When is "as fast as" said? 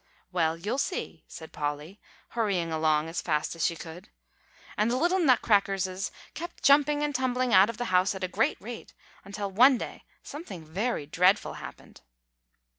3.07-3.63